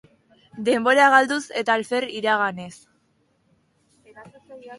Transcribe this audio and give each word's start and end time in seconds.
Denbora 0.69 1.09
galduz 1.15 1.39
eta 1.61 1.75
alfer 1.81 2.07
iraganez. 2.21 2.71